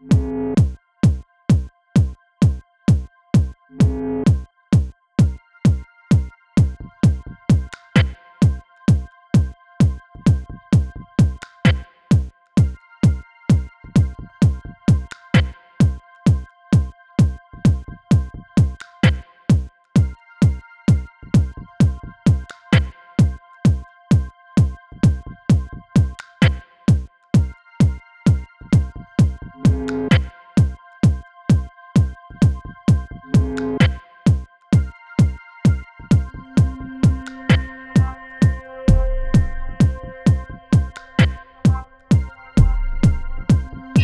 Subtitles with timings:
[0.00, 0.14] thank
[3.82, 4.13] you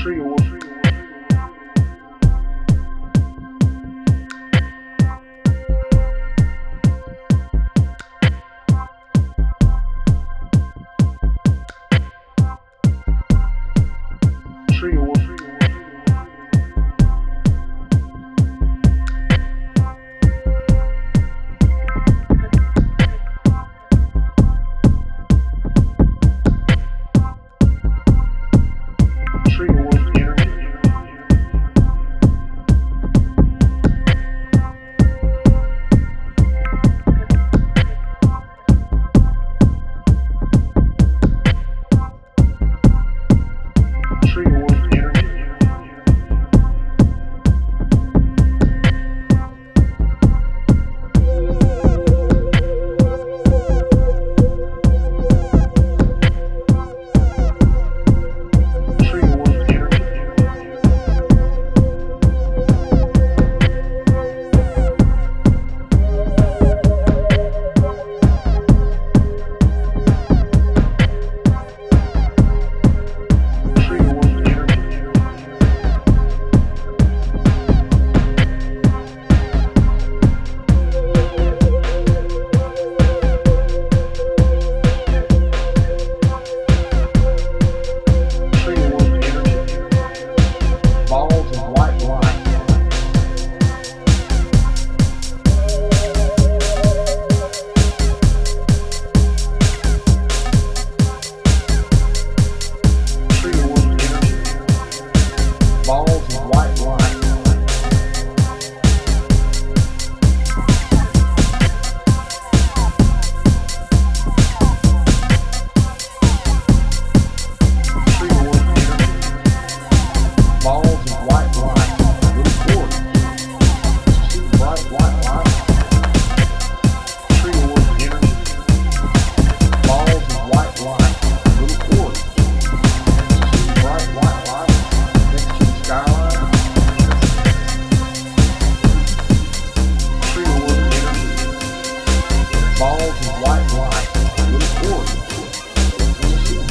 [0.03, 0.35] trio.
[14.79, 15.40] Trio.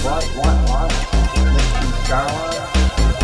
[0.10, 0.90] what, what, what,
[1.54, 2.66] Nixon skyline.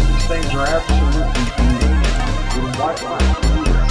[0.08, 2.62] These things are absolutely beautiful.
[2.62, 3.85] With white light.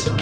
[0.06, 0.21] you.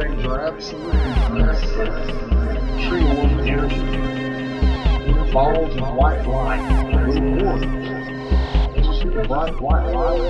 [0.00, 0.98] Things are absolutely
[1.28, 1.84] beautiful.
[2.88, 3.84] Tree orb energy.
[5.30, 6.64] Balls white light.
[7.42, 7.66] Orbs.
[8.74, 10.20] Did you see the bright white light?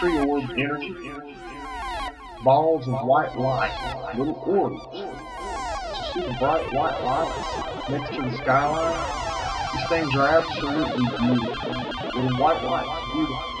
[0.00, 0.94] Tree orb energy.
[2.44, 4.14] Balls of white light.
[4.16, 4.80] Little orbs.
[4.92, 9.26] You see the bright white lights next to the skyline?
[9.74, 12.22] These things are absolutely beautiful.
[12.22, 13.55] Little white lights, beautiful.